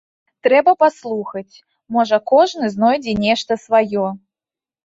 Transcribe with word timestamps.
Трэба 0.45 0.71
паслухаць, 0.83 1.55
можа, 1.97 2.19
кожны 2.31 2.73
знойдзе 2.77 3.13
нешта 3.27 3.61
сваё. 3.67 4.05